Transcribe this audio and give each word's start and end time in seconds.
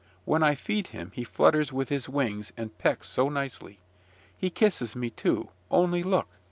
When 0.25 0.41
I 0.41 0.55
feed 0.55 0.87
him, 0.87 1.11
he 1.13 1.23
flutters 1.23 1.71
with 1.71 1.89
his 1.89 2.09
wings, 2.09 2.51
and 2.57 2.75
pecks 2.79 3.07
so 3.07 3.29
nicely. 3.29 3.77
He 4.35 4.49
kisses 4.49 4.95
me, 4.95 5.11
too, 5.11 5.49
only 5.69 6.01
look!" 6.01 6.27